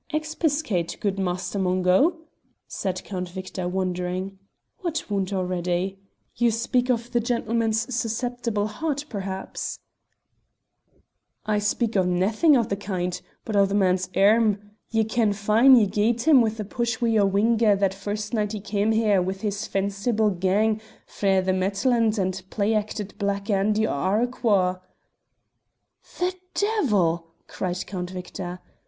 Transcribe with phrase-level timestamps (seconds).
[0.11, 2.21] "Expiscate, good Master Mungo,"
[2.67, 4.39] said Count Victor, wondering.
[4.79, 5.99] "What wound already?
[6.35, 9.77] You speak of the gentleman's susceptible heart perhaps?"
[11.45, 14.71] "I speak o' naethin' o' the kind, but o' the man's airm.
[14.89, 18.59] Ye ken fine ye gied him a push wi' your whinger that first night he
[18.59, 23.85] cam' here wi' his fenci ble gang frae the Maltland and play acted Black Andy
[23.85, 24.81] o' Arroquhar."
[26.17, 28.61] "The devil!" cried Count Victor.